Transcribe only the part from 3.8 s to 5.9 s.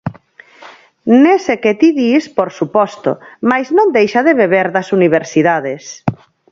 deixa de beber das universidades.